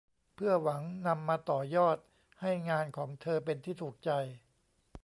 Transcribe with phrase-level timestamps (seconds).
[0.35, 1.97] เพื่อหวังนำมาต่อยอด
[2.41, 4.11] ให้งานของเธอเป็นที่ถูกใจ